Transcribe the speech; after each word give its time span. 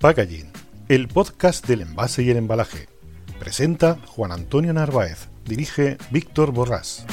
Packaging, 0.00 0.50
el 0.88 1.08
podcast 1.08 1.66
del 1.66 1.82
envase 1.82 2.22
y 2.22 2.30
el 2.30 2.38
embalaje. 2.38 2.88
Presenta 3.38 3.98
Juan 4.06 4.32
Antonio 4.32 4.72
Narváez. 4.72 5.28
Dirige 5.44 5.98
Víctor 6.10 6.52
Borrás. 6.52 7.04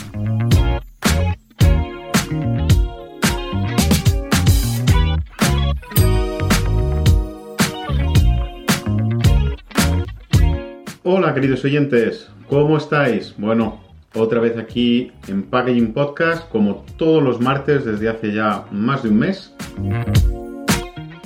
Hola 11.04 11.34
queridos 11.34 11.66
oyentes, 11.66 12.30
¿cómo 12.48 12.78
estáis? 12.78 13.36
Bueno, 13.38 13.81
otra 14.16 14.40
vez 14.40 14.58
aquí 14.58 15.12
en 15.28 15.44
Packaging 15.44 15.92
Podcast, 15.92 16.47
como 16.47 16.86
todos 16.95 17.22
los 17.22 17.42
martes 17.42 17.84
desde 17.84 18.08
hace 18.08 18.34
ya 18.34 18.66
más 18.72 19.03
de 19.03 19.09
un 19.09 19.19
mes. 19.19 19.53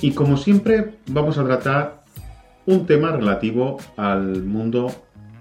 Y 0.01 0.11
como 0.11 0.35
siempre 0.35 0.95
vamos 1.07 1.37
a 1.37 1.45
tratar 1.45 2.01
un 2.65 2.87
tema 2.87 3.11
relativo 3.11 3.77
al 3.97 4.43
mundo 4.43 4.91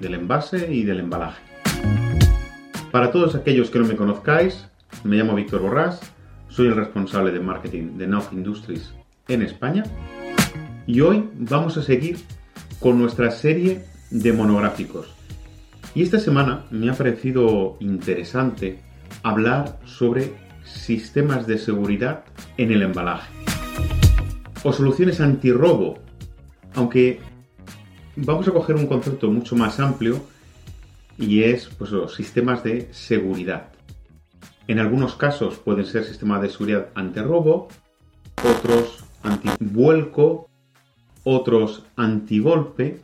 del 0.01 0.15
envase 0.15 0.73
y 0.73 0.83
del 0.83 1.01
embalaje. 1.01 1.43
Para 2.93 3.11
todos 3.11 3.35
aquellos 3.35 3.71
que 3.71 3.79
no 3.79 3.87
me 3.87 3.97
conozcáis, 3.97 4.69
me 5.03 5.17
llamo 5.17 5.35
Víctor 5.35 5.63
Borrás, 5.63 6.01
soy 6.49 6.67
el 6.67 6.77
responsable 6.77 7.33
de 7.33 7.41
marketing 7.41 7.97
de 7.97 8.07
Nauf 8.07 8.35
Industries 8.35 8.93
en 9.29 9.41
España 9.41 9.85
y 10.87 11.01
hoy 11.01 11.27
vamos 11.39 11.79
a 11.79 11.83
seguir 11.83 12.19
con 12.81 12.99
nuestra 12.99 13.31
serie 13.31 13.87
de 14.11 14.33
monográficos. 14.35 15.15
Y 15.95 16.03
esta 16.03 16.19
semana 16.19 16.67
me 16.71 16.91
ha 16.91 16.95
parecido 16.95 17.79
interesante 17.81 18.81
hablar 19.23 19.79
sobre 19.87 20.35
sistemas 20.65 21.47
de 21.47 21.57
seguridad 21.57 22.25
en 22.59 22.73
el 22.73 22.83
embalaje 22.83 23.40
o 24.63 24.73
soluciones 24.73 25.21
antirrobo, 25.21 25.99
aunque 26.75 27.21
vamos 28.17 28.47
a 28.49 28.53
coger 28.53 28.77
un 28.77 28.87
concepto 28.87 29.31
mucho 29.31 29.57
más 29.57 29.81
amplio 29.81 30.21
y 31.19 31.43
es 31.43 31.67
pues, 31.79 31.91
los 31.91 32.15
sistemas 32.15 32.63
de 32.65 32.93
seguridad. 32.93 33.69
En 34.67 34.79
algunos 34.79 35.15
casos 35.17 35.57
pueden 35.59 35.85
ser 35.85 36.05
sistemas 36.05 36.43
de 36.43 36.49
seguridad 36.49 36.89
antirrobo, 36.95 37.69
otros 38.45 39.05
antivuelco, 39.23 40.49
otros 41.25 41.85
antigolpe. 41.97 43.01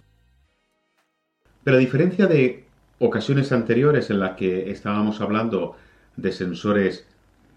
Pero 1.65 1.77
a 1.77 1.81
diferencia 1.81 2.27
de 2.27 2.65
ocasiones 2.99 3.53
anteriores 3.53 4.11
en 4.11 4.21
las 4.21 4.37
que 4.37 4.71
estábamos 4.71 5.21
hablando 5.21 5.77
de 6.17 6.33
sensores 6.33 7.07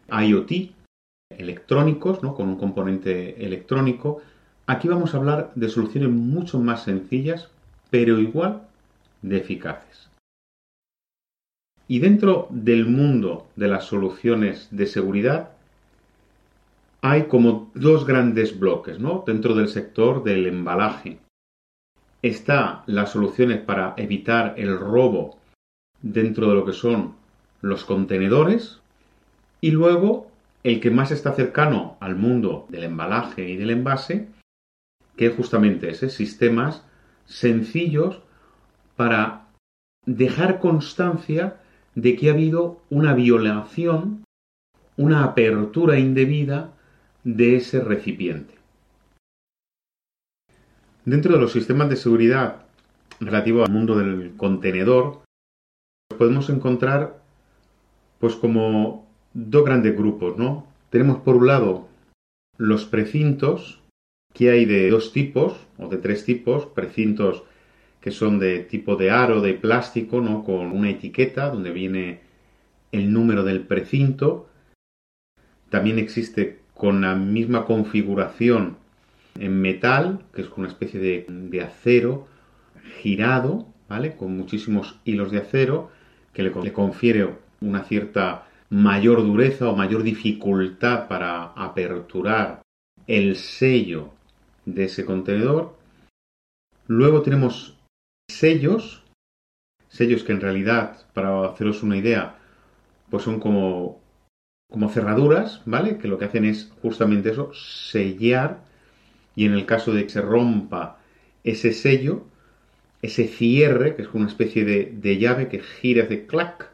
IoT, 0.09 0.72
electrónicos, 1.39 2.22
¿no? 2.22 2.35
con 2.35 2.47
un 2.47 2.57
componente 2.57 3.44
electrónico. 3.44 4.22
Aquí 4.67 4.88
vamos 4.88 5.13
a 5.13 5.17
hablar 5.17 5.51
de 5.55 5.69
soluciones 5.69 6.09
mucho 6.09 6.59
más 6.59 6.83
sencillas, 6.83 7.50
pero 7.89 8.19
igual 8.19 8.67
de 9.23 9.38
eficaces. 9.38 10.09
Y 11.88 12.00
dentro 12.00 12.47
del 12.51 12.85
mundo 12.85 13.47
de 13.55 13.67
las 13.67 13.85
soluciones 13.85 14.67
de 14.69 14.85
seguridad 14.85 15.51
hay 17.01 17.23
como 17.23 17.71
dos 17.73 18.06
grandes 18.06 18.59
bloques, 18.59 19.00
¿no? 19.00 19.23
Dentro 19.25 19.56
del 19.56 19.69
sector 19.69 20.23
del 20.23 20.45
embalaje. 20.45 21.17
Está 22.21 22.83
las 22.85 23.11
soluciones 23.11 23.61
para 23.61 23.94
evitar 23.97 24.53
el 24.57 24.77
robo 24.77 25.38
dentro 26.01 26.50
de 26.50 26.56
lo 26.56 26.66
que 26.66 26.73
son 26.73 27.16
los 27.61 27.85
contenedores 27.85 28.79
y 29.61 29.71
luego 29.71 30.27
el 30.64 30.81
que 30.81 30.92
más 30.92 31.12
está 31.12 31.34
cercano 31.34 31.97
al 32.00 32.16
mundo 32.16 32.68
del 32.70 32.84
embalaje 32.84 33.47
y 33.50 33.58
del 33.58 33.72
envase, 33.72 34.28
que 35.16 35.28
es 35.28 35.36
justamente 35.36 35.90
ese, 35.90 36.09
sistemas 36.09 36.84
sencillos 37.25 38.22
para 38.96 39.48
dejar 40.06 40.59
constancia 40.59 41.58
de 41.96 42.16
que 42.16 42.30
ha 42.30 42.34
habido 42.34 42.81
una 42.90 43.14
violación, 43.14 44.24
una 44.98 45.24
apertura 45.24 46.00
indebida 46.00 46.74
de 47.24 47.58
ese 47.58 47.81
recipiente. 47.81 48.56
Dentro 51.06 51.34
de 51.34 51.40
los 51.40 51.52
sistemas 51.52 51.90
de 51.90 51.96
seguridad 51.96 52.66
relativo 53.19 53.64
al 53.64 53.72
mundo 53.72 53.98
del 53.98 54.36
contenedor, 54.38 55.22
podemos 56.18 56.50
encontrar 56.50 57.22
pues 58.19 58.36
como 58.36 59.09
dos 59.47 59.66
grandes 59.66 59.95
grupos, 59.95 60.38
¿no? 60.38 60.67
Tenemos 60.89 61.19
por 61.19 61.35
un 61.35 61.47
lado 61.47 61.88
los 62.57 62.85
precintos, 62.85 63.81
que 64.33 64.50
hay 64.50 64.66
de 64.66 64.89
dos 64.89 65.11
tipos, 65.13 65.55
o 65.77 65.88
de 65.88 65.97
tres 65.97 66.25
tipos, 66.25 66.66
precintos 66.66 67.44
que 68.01 68.11
son 68.11 68.39
de 68.39 68.59
tipo 68.59 68.95
de 68.95 69.11
aro, 69.11 69.41
de 69.41 69.53
plástico, 69.53 70.22
¿no? 70.22 70.44
Con 70.44 70.72
una 70.72 70.89
etiqueta 70.89 71.50
donde 71.50 71.72
viene 71.72 72.22
el 72.91 73.11
número 73.11 73.44
del 73.44 73.61
precinto. 73.61 74.47
También 75.69 76.00
existe 76.00 76.59
con 76.73 77.01
la 77.01 77.16
misma 77.16 77.66
configuración 77.66 78.77
en 79.38 79.61
metal, 79.61 80.21
que 80.33 80.41
es 80.41 80.50
una 80.56 80.67
especie 80.67 81.00
de, 81.00 81.25
de 81.27 81.61
acero 81.61 82.27
girado, 83.01 83.67
¿vale? 83.88 84.16
Con 84.16 84.35
muchísimos 84.35 85.00
hilos 85.03 85.31
de 85.31 85.39
acero, 85.39 85.91
que 86.33 86.44
le 86.44 86.73
confiere 86.73 87.29
una 87.59 87.83
cierta 87.83 88.49
mayor 88.69 89.24
dureza 89.24 89.69
o 89.69 89.75
mayor 89.75 90.03
dificultad 90.03 91.07
para 91.07 91.46
aperturar 91.53 92.62
el 93.07 93.35
sello 93.35 94.12
de 94.66 94.85
ese 94.85 95.06
contenedor. 95.06 95.75
Luego 96.88 97.22
tenemos 97.22 97.78
sellos, 98.30 99.03
sellos 99.88 100.24
que 100.24 100.34
en 100.34 100.41
realidad, 100.41 101.06
para 101.13 101.46
haceros 101.46 101.84
una 101.84 101.97
idea, 101.97 102.38
pues 103.09 103.24
son 103.24 103.40
como, 103.40 104.00
como 104.69 104.90
cerraduras, 104.90 105.62
¿vale? 105.66 105.97
Que 105.97 106.07
lo 106.07 106.19
que 106.19 106.25
hacen 106.25 106.46
es 106.46 106.72
justamente 106.81 107.31
eso, 107.31 107.51
sellar 107.53 108.63
y 109.36 109.46
en 109.46 109.53
el 109.53 109.66
caso 109.66 109.94
de 109.94 110.03
que 110.03 110.09
se 110.09 110.22
rompa 110.22 111.00
ese 111.44 111.74
sello, 111.74 112.25
ese 113.01 113.28
cierre, 113.28 113.96
que 113.96 114.03
es 114.03 114.09
una 114.13 114.28
especie 114.28 114.66
de, 114.66 114.86
de 114.86 115.18
llave 115.18 115.47
que 115.47 115.59
gira, 115.59 116.03
hace 116.03 116.28
clac, 116.28 116.72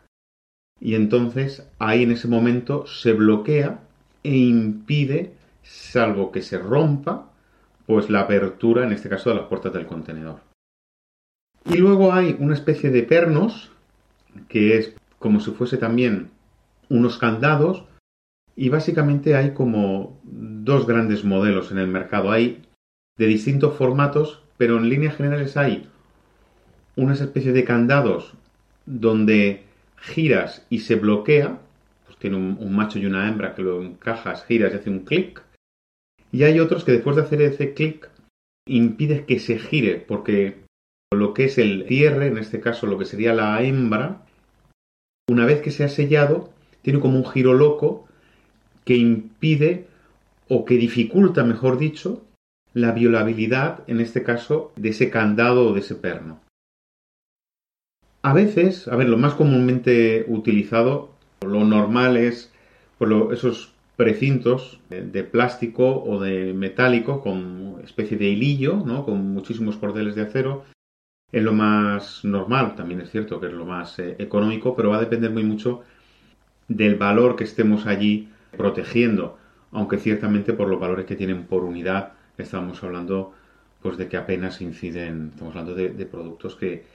y 0.79 0.95
entonces 0.95 1.67
ahí 1.79 2.03
en 2.03 2.11
ese 2.11 2.27
momento 2.27 2.85
se 2.87 3.13
bloquea 3.13 3.79
e 4.23 4.35
impide, 4.35 5.33
salvo 5.63 6.31
que 6.31 6.41
se 6.41 6.57
rompa, 6.57 7.31
pues 7.85 8.09
la 8.09 8.21
apertura, 8.21 8.83
en 8.83 8.91
este 8.91 9.09
caso, 9.09 9.29
de 9.29 9.35
las 9.35 9.45
puertas 9.45 9.73
del 9.73 9.85
contenedor. 9.85 10.39
Y 11.65 11.77
luego 11.77 12.13
hay 12.13 12.35
una 12.39 12.53
especie 12.53 12.89
de 12.89 13.03
pernos, 13.03 13.71
que 14.47 14.77
es 14.77 14.95
como 15.19 15.39
si 15.39 15.51
fuese 15.51 15.77
también 15.77 16.31
unos 16.89 17.17
candados, 17.17 17.85
y 18.55 18.69
básicamente 18.69 19.35
hay 19.35 19.53
como 19.53 20.19
dos 20.23 20.87
grandes 20.87 21.23
modelos 21.23 21.71
en 21.71 21.77
el 21.77 21.87
mercado. 21.87 22.31
Hay 22.31 22.63
de 23.17 23.27
distintos 23.27 23.75
formatos, 23.75 24.41
pero 24.57 24.77
en 24.77 24.89
líneas 24.89 25.15
generales 25.15 25.57
hay 25.57 25.89
unas 26.95 27.19
especies 27.21 27.53
de 27.53 27.65
candados 27.65 28.33
donde 28.85 29.63
giras 29.97 30.65
y 30.69 30.79
se 30.79 30.95
bloquea, 30.95 31.59
pues 32.05 32.17
tiene 32.17 32.37
un, 32.37 32.75
macho 32.75 32.99
y 32.99 33.05
una 33.05 33.27
hembra 33.27 33.55
que 33.55 33.61
lo 33.61 33.81
encajas, 33.81 34.45
giras 34.45 34.73
y 34.73 34.77
hace 34.77 34.89
un 34.89 35.05
clic. 35.05 35.41
Y 36.31 36.43
hay 36.43 36.59
otros 36.59 36.83
que 36.83 36.91
después 36.91 37.15
de 37.15 37.23
hacer 37.23 37.41
ese 37.41 37.73
clic 37.73 38.09
impide 38.67 39.25
que 39.25 39.39
se 39.39 39.59
gire 39.59 40.03
porque 40.05 40.63
lo 41.13 41.33
que 41.33 41.45
es 41.45 41.57
el 41.57 41.85
cierre, 41.87 42.27
en 42.27 42.37
este 42.37 42.59
caso 42.59 42.87
lo 42.87 42.97
que 42.97 43.05
sería 43.05 43.33
la 43.33 43.61
hembra, 43.61 44.25
una 45.29 45.45
vez 45.45 45.61
que 45.61 45.71
se 45.71 45.83
ha 45.83 45.89
sellado, 45.89 46.49
tiene 46.81 46.99
como 46.99 47.17
un 47.17 47.25
giro 47.25 47.53
loco 47.53 48.07
que 48.83 48.95
impide 48.95 49.87
o 50.47 50.65
que 50.65 50.75
dificulta, 50.75 51.43
mejor 51.43 51.77
dicho, 51.77 52.23
la 52.73 52.91
violabilidad, 52.91 53.83
en 53.87 54.01
este 54.01 54.23
caso, 54.23 54.71
de 54.75 54.89
ese 54.89 55.09
candado 55.09 55.69
o 55.69 55.73
de 55.73 55.79
ese 55.79 55.95
perno. 55.95 56.39
A 58.25 58.33
veces, 58.33 58.87
a 58.87 58.95
ver, 58.95 59.07
lo 59.07 59.19
más 59.19 59.35
comúnmente 59.35 60.25
utilizado, 60.27 61.11
lo 61.41 61.63
normal 61.63 62.17
es 62.17 62.51
por 62.97 63.31
esos 63.31 63.71
precintos 63.97 64.79
de 64.89 65.23
plástico 65.23 66.03
o 66.03 66.19
de 66.19 66.51
metálico 66.55 67.21
con 67.21 67.81
especie 67.83 68.17
de 68.17 68.25
hilillo, 68.25 68.77
¿no? 68.83 69.05
con 69.05 69.31
muchísimos 69.31 69.77
cordeles 69.77 70.15
de 70.15 70.23
acero. 70.23 70.63
Es 71.31 71.43
lo 71.43 71.53
más 71.53 72.25
normal, 72.25 72.73
también 72.73 73.01
es 73.01 73.11
cierto 73.11 73.39
que 73.39 73.45
es 73.45 73.53
lo 73.53 73.65
más 73.65 73.99
eh, 73.99 74.15
económico, 74.17 74.75
pero 74.75 74.89
va 74.89 74.97
a 74.97 75.01
depender 75.01 75.29
muy 75.29 75.43
mucho 75.43 75.83
del 76.67 76.95
valor 76.95 77.35
que 77.35 77.43
estemos 77.43 77.85
allí 77.85 78.29
protegiendo, 78.57 79.37
aunque 79.71 79.99
ciertamente 79.99 80.53
por 80.53 80.67
los 80.67 80.79
valores 80.79 81.05
que 81.05 81.15
tienen 81.15 81.43
por 81.43 81.63
unidad 81.63 82.13
estamos 82.39 82.83
hablando 82.83 83.33
pues 83.83 83.97
de 83.97 84.07
que 84.07 84.17
apenas 84.17 84.61
inciden, 84.61 85.29
estamos 85.31 85.55
hablando 85.55 85.75
de, 85.75 86.05
productos 86.07 86.55
que 86.55 86.85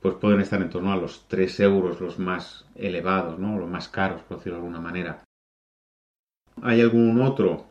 pues 0.00 0.14
pueden 0.14 0.40
estar 0.40 0.62
en 0.62 0.70
torno 0.70 0.92
a 0.92 0.96
los 0.96 1.26
3 1.28 1.60
euros 1.60 2.00
los 2.00 2.18
más 2.18 2.66
elevados, 2.74 3.38
¿no? 3.38 3.58
los 3.58 3.68
más 3.68 3.88
caros, 3.88 4.22
por 4.22 4.38
decirlo 4.38 4.58
de 4.58 4.64
alguna 4.64 4.80
manera. 4.80 5.22
Hay 6.62 6.80
algún 6.80 7.20
otro 7.20 7.66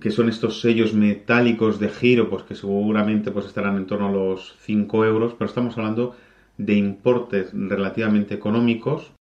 que 0.00 0.10
son 0.10 0.28
estos 0.28 0.60
sellos 0.60 0.94
metálicos 0.94 1.78
de 1.78 1.90
giro, 1.90 2.30
pues 2.30 2.44
que 2.44 2.54
seguramente 2.54 3.30
pues 3.30 3.46
estarán 3.46 3.76
en 3.76 3.86
torno 3.86 4.08
a 4.08 4.12
los 4.12 4.56
5 4.60 5.04
euros, 5.04 5.34
pero 5.34 5.48
estamos 5.48 5.76
hablando 5.76 6.16
de 6.56 6.74
importes 6.74 7.50
relativamente 7.52 8.34
económicos. 8.34 9.12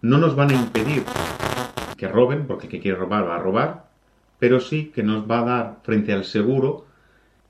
No 0.00 0.18
nos 0.18 0.34
van 0.34 0.50
a 0.50 0.54
impedir 0.54 1.04
que 1.96 2.08
roben, 2.08 2.46
porque 2.46 2.66
el 2.66 2.70
que 2.70 2.80
quiere 2.80 2.98
robar 2.98 3.26
va 3.26 3.36
a 3.36 3.40
robar, 3.40 3.88
pero 4.38 4.60
sí 4.60 4.92
que 4.94 5.02
nos 5.02 5.28
va 5.30 5.40
a 5.40 5.44
dar 5.44 5.76
frente 5.82 6.12
al 6.12 6.24
seguro 6.24 6.84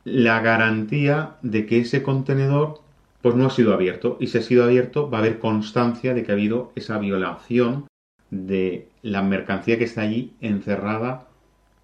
la 0.05 0.41
garantía 0.41 1.37
de 1.43 1.67
que 1.67 1.81
ese 1.81 2.03
contenedor 2.03 2.81
pues 3.27 3.35
no 3.35 3.47
ha 3.47 3.51
sido 3.51 3.75
abierto 3.75 4.19
y 4.21 4.29
si 4.29 4.39
ha 4.39 4.41
sido 4.41 4.63
abierto 4.63 5.11
va 5.11 5.19
a 5.19 5.21
haber 5.21 5.41
constancia 5.41 6.15
de 6.15 6.23
que 6.23 6.31
ha 6.31 6.37
habido 6.37 6.71
esa 6.77 6.97
violación 6.97 7.89
de 8.31 8.87
la 9.03 9.21
mercancía 9.21 9.79
que 9.79 9.83
está 9.83 10.03
allí 10.03 10.35
encerrada 10.41 11.27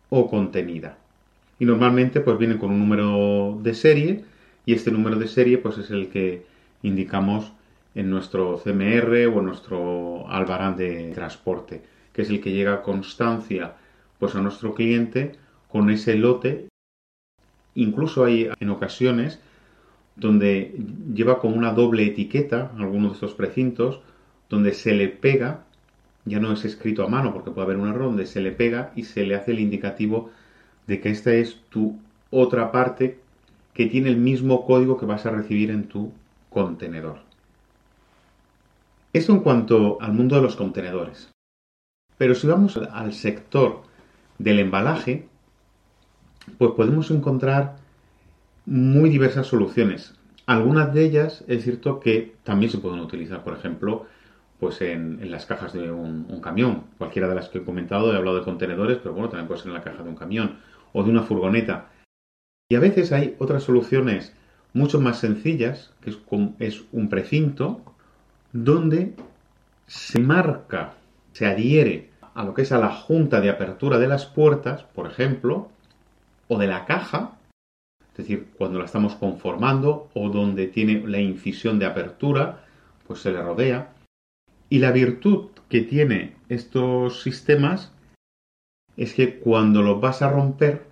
o 0.08 0.30
contenida. 0.30 0.98
Y 1.58 1.64
normalmente 1.64 2.20
pues 2.20 2.38
viene 2.38 2.58
con 2.58 2.70
un 2.70 2.78
número 2.78 3.58
de 3.60 3.74
serie 3.74 4.24
y 4.66 4.74
este 4.74 4.92
número 4.92 5.16
de 5.16 5.26
serie 5.26 5.58
pues 5.58 5.78
es 5.78 5.90
el 5.90 6.10
que 6.10 6.46
indicamos 6.84 7.52
en 7.96 8.08
nuestro 8.08 8.62
CMR 8.62 9.26
o 9.26 9.40
en 9.40 9.44
nuestro 9.44 10.28
albarán 10.28 10.76
de 10.76 11.10
transporte, 11.12 11.82
que 12.12 12.22
es 12.22 12.30
el 12.30 12.40
que 12.40 12.52
llega 12.52 12.74
a 12.74 12.82
constancia 12.82 13.74
pues 14.20 14.36
a 14.36 14.40
nuestro 14.40 14.74
cliente 14.74 15.32
con 15.66 15.90
ese 15.90 16.14
lote. 16.14 16.68
Incluso 17.74 18.24
hay 18.24 18.48
en 18.60 18.70
ocasiones 18.70 19.40
donde 20.16 20.74
lleva 21.14 21.38
como 21.38 21.56
una 21.56 21.72
doble 21.72 22.06
etiqueta 22.06 22.72
algunos 22.76 23.12
de 23.12 23.14
estos 23.14 23.34
precintos, 23.34 24.00
donde 24.48 24.74
se 24.74 24.92
le 24.92 25.08
pega, 25.08 25.64
ya 26.24 26.38
no 26.38 26.52
es 26.52 26.64
escrito 26.64 27.04
a 27.04 27.08
mano 27.08 27.32
porque 27.32 27.50
puede 27.50 27.66
haber 27.66 27.78
un 27.78 27.88
error, 27.88 28.04
donde 28.04 28.26
se 28.26 28.40
le 28.40 28.52
pega 28.52 28.92
y 28.94 29.04
se 29.04 29.24
le 29.24 29.34
hace 29.34 29.52
el 29.52 29.60
indicativo 29.60 30.30
de 30.86 31.00
que 31.00 31.10
esta 31.10 31.32
es 31.32 31.60
tu 31.70 31.98
otra 32.30 32.70
parte 32.70 33.18
que 33.74 33.86
tiene 33.86 34.10
el 34.10 34.16
mismo 34.16 34.66
código 34.66 34.98
que 34.98 35.06
vas 35.06 35.24
a 35.26 35.30
recibir 35.30 35.70
en 35.70 35.84
tu 35.84 36.12
contenedor. 36.50 37.20
Eso 39.12 39.32
en 39.32 39.40
cuanto 39.40 39.98
al 40.00 40.12
mundo 40.12 40.36
de 40.36 40.42
los 40.42 40.56
contenedores. 40.56 41.30
Pero 42.18 42.34
si 42.34 42.46
vamos 42.46 42.76
al 42.76 43.12
sector 43.12 43.82
del 44.38 44.58
embalaje, 44.58 45.28
pues 46.58 46.72
podemos 46.72 47.10
encontrar 47.10 47.76
muy 48.66 49.10
diversas 49.10 49.46
soluciones. 49.46 50.14
Algunas 50.46 50.92
de 50.92 51.04
ellas 51.04 51.44
es 51.48 51.64
cierto 51.64 52.00
que 52.00 52.34
también 52.42 52.70
se 52.70 52.78
pueden 52.78 53.00
utilizar, 53.00 53.44
por 53.44 53.54
ejemplo, 53.54 54.06
pues 54.58 54.80
en, 54.80 55.30
las 55.30 55.46
cajas 55.46 55.72
de 55.72 55.90
un, 55.90 56.40
camión. 56.40 56.84
Cualquiera 56.98 57.28
de 57.28 57.34
las 57.34 57.48
que 57.48 57.58
he 57.58 57.64
comentado, 57.64 58.12
he 58.12 58.16
hablado 58.16 58.38
de 58.38 58.44
contenedores, 58.44 58.98
pero 58.98 59.12
bueno, 59.12 59.28
también 59.28 59.48
puede 59.48 59.60
ser 59.60 59.68
en 59.68 59.74
la 59.74 59.82
caja 59.82 60.02
de 60.02 60.08
un 60.08 60.16
camión 60.16 60.58
o 60.92 61.02
de 61.02 61.10
una 61.10 61.22
furgoneta. 61.22 61.90
Y 62.68 62.76
a 62.76 62.80
veces 62.80 63.12
hay 63.12 63.36
otras 63.38 63.64
soluciones 63.64 64.34
mucho 64.72 65.00
más 65.00 65.18
sencillas, 65.18 65.92
que 66.00 66.10
es, 66.10 66.18
es 66.58 66.84
un 66.92 67.08
precinto, 67.08 67.82
donde 68.52 69.14
se 69.86 70.20
marca, 70.20 70.94
se 71.32 71.46
adhiere 71.46 72.10
a 72.34 72.44
lo 72.44 72.54
que 72.54 72.62
es 72.62 72.72
a 72.72 72.78
la 72.78 72.90
junta 72.90 73.40
de 73.40 73.50
apertura 73.50 73.98
de 73.98 74.08
las 74.08 74.26
puertas, 74.26 74.84
por 74.84 75.06
ejemplo, 75.06 75.68
o 76.48 76.58
de 76.58 76.66
la 76.66 76.86
caja, 76.86 77.32
es 78.12 78.18
decir, 78.18 78.48
cuando 78.58 78.78
la 78.78 78.84
estamos 78.84 79.14
conformando 79.14 80.10
o 80.14 80.28
donde 80.28 80.66
tiene 80.66 81.02
la 81.06 81.18
incisión 81.18 81.78
de 81.78 81.86
apertura, 81.86 82.64
pues 83.06 83.20
se 83.20 83.32
le 83.32 83.42
rodea. 83.42 83.94
Y 84.68 84.78
la 84.80 84.92
virtud 84.92 85.48
que 85.70 85.80
tiene 85.80 86.36
estos 86.50 87.22
sistemas 87.22 87.90
es 88.98 89.14
que 89.14 89.38
cuando 89.38 89.80
lo 89.82 89.98
vas 89.98 90.20
a 90.20 90.30
romper, 90.30 90.82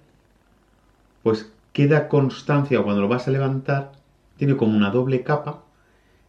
pues 1.23 1.53
queda 1.75 2.09
constancia, 2.09 2.83
cuando 2.83 3.03
lo 3.03 3.09
vas 3.09 3.29
a 3.29 3.31
levantar, 3.31 3.93
tiene 4.39 4.57
como 4.57 4.75
una 4.75 4.91
doble 4.91 5.23
capa 5.23 5.63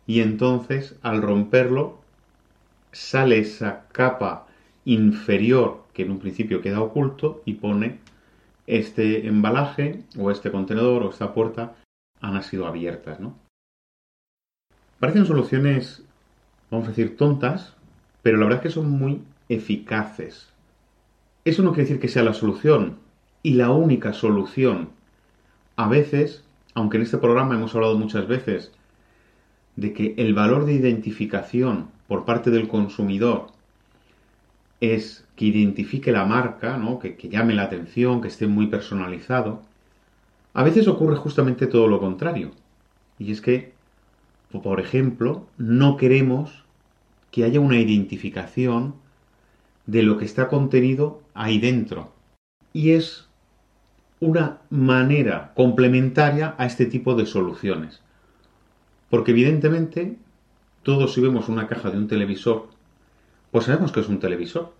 y 0.05 0.19
entonces 0.19 0.95
al 1.01 1.21
romperlo 1.21 1.99
sale 2.91 3.39
esa 3.39 3.87
capa 3.93 4.47
inferior 4.83 5.85
que 5.93 6.03
en 6.03 6.11
un 6.11 6.19
principio 6.19 6.61
queda 6.61 6.81
oculto 6.81 7.41
y 7.45 7.53
pone 7.53 7.99
este 8.71 9.27
embalaje 9.27 10.01
o 10.17 10.31
este 10.31 10.49
contenedor 10.49 11.03
o 11.03 11.09
esta 11.09 11.33
puerta 11.33 11.75
han 12.21 12.41
sido 12.41 12.65
abiertas, 12.65 13.19
¿no? 13.19 13.35
Parecen 14.97 15.25
soluciones, 15.25 16.03
vamos 16.69 16.87
a 16.87 16.91
decir, 16.91 17.17
tontas, 17.17 17.75
pero 18.21 18.37
la 18.37 18.45
verdad 18.45 18.59
es 18.59 18.63
que 18.63 18.73
son 18.73 18.89
muy 18.89 19.21
eficaces. 19.49 20.47
Eso 21.43 21.63
no 21.63 21.71
quiere 21.71 21.83
decir 21.83 21.99
que 21.99 22.07
sea 22.07 22.23
la 22.23 22.33
solución 22.33 22.99
y 23.43 23.55
la 23.55 23.71
única 23.71 24.13
solución. 24.13 24.89
A 25.75 25.89
veces, 25.89 26.45
aunque 26.73 26.95
en 26.95 27.03
este 27.03 27.17
programa 27.17 27.55
hemos 27.55 27.75
hablado 27.75 27.97
muchas 27.97 28.25
veces 28.27 28.71
de 29.75 29.91
que 29.91 30.13
el 30.17 30.33
valor 30.33 30.65
de 30.65 30.73
identificación 30.73 31.89
por 32.07 32.23
parte 32.23 32.51
del 32.51 32.69
consumidor 32.69 33.47
es 34.81 35.25
que 35.35 35.45
identifique 35.45 36.11
la 36.11 36.25
marca, 36.25 36.77
¿no? 36.77 36.99
que, 36.99 37.15
que 37.15 37.29
llame 37.29 37.53
la 37.53 37.63
atención, 37.63 38.19
que 38.19 38.27
esté 38.27 38.47
muy 38.47 38.67
personalizado. 38.67 39.61
A 40.53 40.63
veces 40.63 40.87
ocurre 40.87 41.15
justamente 41.15 41.67
todo 41.67 41.87
lo 41.87 41.99
contrario. 41.99 42.51
Y 43.17 43.31
es 43.31 43.39
que, 43.39 43.73
por 44.63 44.79
ejemplo, 44.79 45.47
no 45.57 45.95
queremos 45.95 46.65
que 47.29 47.43
haya 47.45 47.59
una 47.59 47.79
identificación 47.79 48.95
de 49.85 50.03
lo 50.03 50.17
que 50.17 50.25
está 50.25 50.49
contenido 50.49 51.21
ahí 51.35 51.59
dentro. 51.59 52.11
Y 52.73 52.91
es 52.91 53.27
una 54.19 54.61
manera 54.69 55.53
complementaria 55.55 56.55
a 56.57 56.65
este 56.65 56.87
tipo 56.87 57.15
de 57.15 57.27
soluciones. 57.27 58.01
Porque 59.09 59.31
evidentemente, 59.31 60.17
todos 60.83 61.13
si 61.13 61.21
vemos 61.21 61.49
una 61.49 61.67
caja 61.67 61.91
de 61.91 61.97
un 61.97 62.07
televisor 62.07 62.69
pues 63.51 63.65
sabemos 63.65 63.91
que 63.91 63.99
es 63.99 64.07
un 64.07 64.19
televisor. 64.19 64.73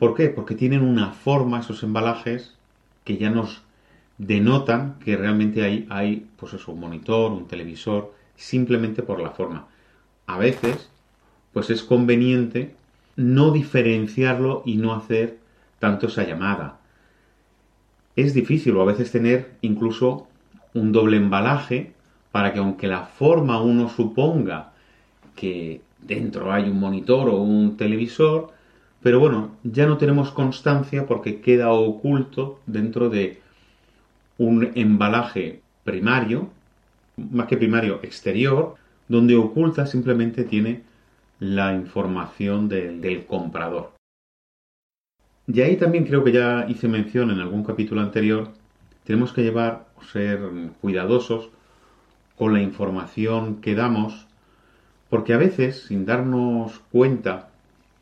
¿Por 0.00 0.14
qué? 0.14 0.30
Porque 0.30 0.54
tienen 0.54 0.80
una 0.80 1.12
forma 1.12 1.60
esos 1.60 1.82
embalajes 1.82 2.54
que 3.04 3.18
ya 3.18 3.28
nos 3.28 3.60
denotan 4.16 4.98
que 5.04 5.14
realmente 5.14 5.62
hay, 5.62 5.86
hay 5.90 6.26
pues 6.38 6.54
eso, 6.54 6.72
un 6.72 6.80
monitor, 6.80 7.30
un 7.32 7.46
televisor, 7.46 8.14
simplemente 8.34 9.02
por 9.02 9.20
la 9.20 9.32
forma. 9.32 9.66
A 10.26 10.38
veces, 10.38 10.88
pues 11.52 11.68
es 11.68 11.82
conveniente 11.82 12.74
no 13.16 13.50
diferenciarlo 13.50 14.62
y 14.64 14.78
no 14.78 14.94
hacer 14.94 15.36
tanto 15.78 16.06
esa 16.06 16.24
llamada. 16.24 16.78
Es 18.16 18.32
difícil 18.32 18.74
o 18.76 18.80
a 18.80 18.86
veces 18.86 19.12
tener 19.12 19.50
incluso 19.60 20.28
un 20.72 20.92
doble 20.92 21.18
embalaje 21.18 21.92
para 22.32 22.54
que 22.54 22.58
aunque 22.58 22.88
la 22.88 23.04
forma 23.04 23.60
uno 23.60 23.90
suponga 23.90 24.72
que 25.36 25.82
dentro 26.00 26.50
hay 26.50 26.70
un 26.70 26.80
monitor 26.80 27.28
o 27.28 27.36
un 27.36 27.76
televisor, 27.76 28.58
pero 29.02 29.18
bueno, 29.18 29.56
ya 29.62 29.86
no 29.86 29.96
tenemos 29.96 30.30
constancia 30.30 31.06
porque 31.06 31.40
queda 31.40 31.70
oculto 31.70 32.60
dentro 32.66 33.08
de 33.08 33.40
un 34.38 34.72
embalaje 34.74 35.62
primario, 35.84 36.50
más 37.16 37.46
que 37.46 37.56
primario, 37.56 38.00
exterior, 38.02 38.76
donde 39.08 39.36
oculta 39.36 39.86
simplemente 39.86 40.44
tiene 40.44 40.82
la 41.38 41.74
información 41.74 42.68
del 42.68 43.24
comprador. 43.26 43.92
Y 45.46 45.60
ahí 45.62 45.76
también 45.76 46.04
creo 46.04 46.22
que 46.22 46.32
ya 46.32 46.66
hice 46.68 46.86
mención 46.86 47.30
en 47.30 47.40
algún 47.40 47.64
capítulo 47.64 48.02
anterior, 48.02 48.52
tenemos 49.04 49.32
que 49.32 49.42
llevar, 49.42 49.86
ser 50.12 50.40
cuidadosos 50.80 51.50
con 52.36 52.52
la 52.52 52.62
información 52.62 53.60
que 53.60 53.74
damos 53.74 54.26
porque 55.10 55.34
a 55.34 55.38
veces, 55.38 55.82
sin 55.82 56.06
darnos 56.06 56.78
cuenta 56.92 57.49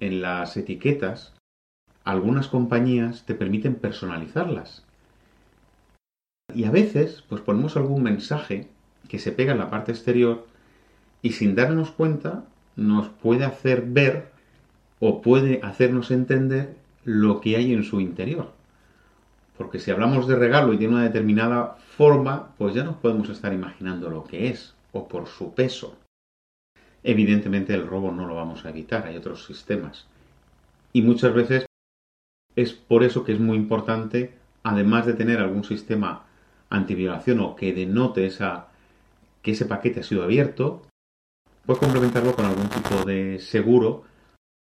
en 0.01 0.23
las 0.23 0.57
etiquetas, 0.57 1.35
algunas 2.05 2.49
compañías 2.49 3.25
te 3.25 3.35
permiten 3.35 3.75
personalizarlas. 3.75 4.85
Y 6.55 6.65
a 6.65 6.71
veces, 6.71 7.23
pues 7.29 7.43
ponemos 7.43 7.77
algún 7.77 8.03
mensaje 8.03 8.69
que 9.09 9.19
se 9.19 9.33
pega 9.33 9.53
en 9.53 9.59
la 9.59 9.71
parte 9.71 9.93
exterior 9.93 10.47
y 11.23 11.33
sin 11.33 11.55
darnos 11.55 11.91
cuenta 11.91 12.45
nos 12.77 13.09
puede 13.09 13.45
hacer 13.45 13.83
ver 13.87 14.31
o 15.01 15.21
puede 15.21 15.61
hacernos 15.63 16.11
entender 16.11 16.77
lo 17.05 17.41
que 17.41 17.57
hay 17.57 17.73
en 17.73 17.85
su 17.85 18.01
interior. 18.01 18.53
Porque 19.57 19.79
si 19.79 19.91
hablamos 19.91 20.29
de 20.29 20.37
regalo 20.37 20.73
y 20.73 20.79
tiene 20.79 20.95
una 20.95 21.03
determinada 21.03 21.77
forma, 21.97 22.55
pues 22.57 22.75
ya 22.75 22.85
nos 22.85 22.97
podemos 22.97 23.29
estar 23.29 23.53
imaginando 23.53 24.09
lo 24.09 24.25
que 24.25 24.49
es, 24.49 24.75
o 24.93 25.09
por 25.09 25.27
su 25.27 25.53
peso. 25.53 25.97
Evidentemente 27.03 27.75
el 27.75 27.87
robo 27.87 28.11
no 28.11 28.27
lo 28.27 28.35
vamos 28.35 28.65
a 28.65 28.71
evitar, 28.71 29.07
hay 29.07 29.17
otros 29.17 29.45
sistemas. 29.45 30.07
Y 30.93 31.03
muchas 31.03 31.33
veces 31.35 31.67
es 32.57 32.73
por 32.73 33.05
eso 33.05 33.25
que 33.25 33.33
es 33.33 33.41
muy 33.41 33.57
importante, 33.57 34.35
además 34.63 35.07
de 35.07 35.15
tener 35.15 35.39
algún 35.39 35.65
sistema 35.65 36.25
antiviolación 36.71 37.41
o 37.41 37.57
que 37.57 37.73
denote 37.73 38.27
esa, 38.27 38.69
que 39.43 39.53
ese 39.53 39.67
paquete 39.67 40.01
ha 40.01 40.03
sido 40.03 40.23
abierto, 40.23 40.83
pues 41.65 41.79
complementarlo 41.79 42.35
con 42.35 42.47
algún 42.47 42.69
tipo 42.69 43.05
de 43.05 43.39
seguro 43.39 44.05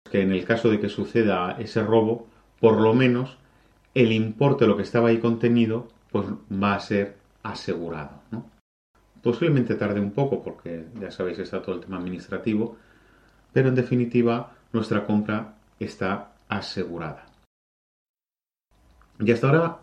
que 0.09 0.21
en 0.21 0.31
el 0.31 0.45
caso 0.45 0.69
de 0.69 0.79
que 0.79 0.89
suceda 0.89 1.55
ese 1.59 1.83
robo, 1.83 2.27
por 2.59 2.79
lo 2.79 2.93
menos 2.93 3.37
el 3.93 4.11
importe 4.11 4.65
de 4.65 4.69
lo 4.69 4.77
que 4.77 4.83
estaba 4.83 5.09
ahí 5.09 5.19
contenido, 5.19 5.87
pues 6.11 6.27
va 6.51 6.75
a 6.75 6.79
ser 6.79 7.17
asegurado. 7.43 8.21
Posiblemente 9.21 9.75
tarde 9.75 9.99
un 9.99 10.11
poco 10.11 10.41
porque 10.43 10.85
ya 10.99 11.11
sabéis 11.11 11.39
está 11.39 11.61
todo 11.61 11.75
el 11.75 11.81
tema 11.81 11.97
administrativo, 11.97 12.77
pero 13.51 13.69
en 13.69 13.75
definitiva 13.75 14.55
nuestra 14.71 15.05
compra 15.05 15.55
está 15.79 16.33
asegurada. 16.47 17.25
Y 19.19 19.31
hasta 19.31 19.47
ahora, 19.47 19.79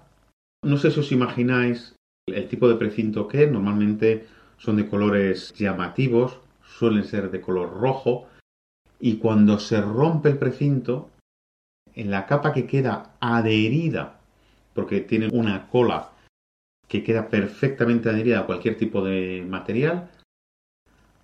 no 0.62 0.78
sé 0.78 0.90
si 0.90 1.00
os 1.00 1.12
imagináis 1.12 1.94
el 2.26 2.48
tipo 2.48 2.68
de 2.68 2.76
precinto 2.76 3.28
que 3.28 3.46
normalmente 3.46 4.26
son 4.58 4.76
de 4.76 4.88
colores 4.88 5.52
llamativos, 5.54 6.38
suelen 6.64 7.04
ser 7.04 7.30
de 7.30 7.40
color 7.40 7.78
rojo, 7.78 8.26
y 8.98 9.18
cuando 9.18 9.58
se 9.58 9.80
rompe 9.80 10.30
el 10.30 10.38
precinto, 10.38 11.10
en 11.94 12.10
la 12.10 12.26
capa 12.26 12.52
que 12.52 12.66
queda 12.66 13.16
adherida, 13.20 14.18
porque 14.74 15.00
tiene 15.00 15.28
una 15.32 15.68
cola 15.68 16.10
que 16.88 17.02
queda 17.02 17.28
perfectamente 17.28 18.08
adherida 18.08 18.40
a 18.40 18.46
cualquier 18.46 18.76
tipo 18.76 19.04
de 19.04 19.44
material, 19.48 20.10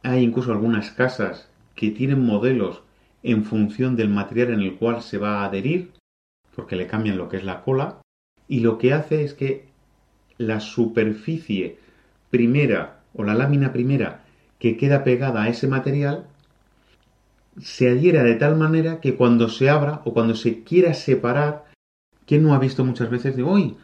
hay 0.02 0.22
incluso 0.22 0.52
algunas 0.52 0.90
casas 0.90 1.48
que 1.74 1.90
tienen 1.90 2.24
modelos 2.24 2.82
en 3.22 3.44
función 3.44 3.96
del 3.96 4.08
material 4.08 4.52
en 4.52 4.60
el 4.60 4.76
cual 4.76 5.02
se 5.02 5.18
va 5.18 5.40
a 5.40 5.44
adherir, 5.46 5.92
porque 6.56 6.76
le 6.76 6.86
cambian 6.86 7.18
lo 7.18 7.28
que 7.28 7.36
es 7.36 7.44
la 7.44 7.62
cola, 7.62 8.00
y 8.48 8.60
lo 8.60 8.78
que 8.78 8.92
hace 8.92 9.22
es 9.22 9.34
que 9.34 9.66
la 10.38 10.60
superficie 10.60 11.78
primera 12.30 13.00
o 13.14 13.22
la 13.22 13.34
lámina 13.34 13.72
primera 13.72 14.24
que 14.58 14.76
queda 14.76 15.04
pegada 15.04 15.42
a 15.42 15.48
ese 15.48 15.68
material 15.68 16.26
se 17.60 17.90
adhiera 17.90 18.22
de 18.22 18.34
tal 18.34 18.56
manera 18.56 19.00
que 19.00 19.14
cuando 19.14 19.48
se 19.48 19.68
abra 19.68 20.00
o 20.04 20.12
cuando 20.12 20.34
se 20.34 20.64
quiera 20.64 20.94
separar, 20.94 21.66
¿quién 22.26 22.42
no 22.42 22.54
ha 22.54 22.58
visto 22.58 22.84
muchas 22.84 23.10
veces 23.10 23.36
de 23.36 23.42
hoy? 23.42 23.76